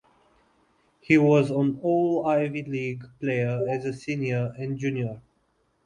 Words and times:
He 0.99 1.19
was 1.19 1.51
an 1.51 1.77
All-Ivy 1.83 2.63
League 2.63 3.03
player 3.19 3.63
as 3.69 3.85
a 3.85 3.93
senior 3.93 4.51
and 4.57 4.79
junior. 4.79 5.21